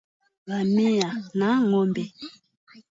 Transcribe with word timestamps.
ngamia 0.45 1.09
na 1.37 1.49
ngombe 1.67 2.03